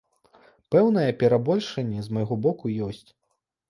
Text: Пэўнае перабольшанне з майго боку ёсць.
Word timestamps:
Пэўнае 0.75 1.05
перабольшанне 1.25 1.99
з 2.09 2.19
майго 2.19 2.43
боку 2.51 2.77
ёсць. 2.91 3.09